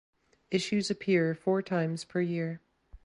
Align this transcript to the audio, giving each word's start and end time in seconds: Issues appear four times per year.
Issues 0.49 0.89
appear 0.89 1.35
four 1.35 1.61
times 1.61 2.05
per 2.05 2.21
year. 2.21 2.59